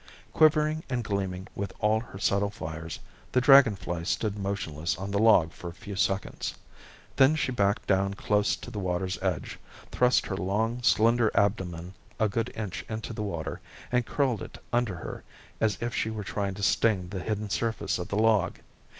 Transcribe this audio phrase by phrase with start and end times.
[0.33, 2.97] Quivering and gleaming with all her subtle fires,
[3.33, 6.55] the dragon fly stood motionless on the log for a few seconds.
[7.17, 9.59] Then she backed down close to the water's edge,
[9.91, 13.61] thrust her long, slender abdomen a good inch into the water,
[13.91, 15.23] and curled it under her
[15.59, 18.57] as if she were trying to sting the hidden surface of the log.